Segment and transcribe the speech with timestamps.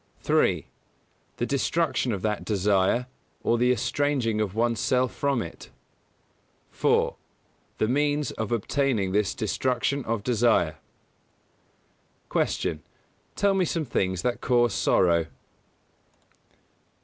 [0.21, 0.65] 3.
[1.37, 3.05] The destruction of that desire,
[3.43, 5.69] or the estranging of one's self from it.
[6.71, 7.15] 4.
[7.77, 10.79] The means of obtaining this destruction of desire.
[12.31, 12.77] 122.
[12.77, 12.81] Q.
[13.35, 15.27] _Tell me some things that cause sorrow?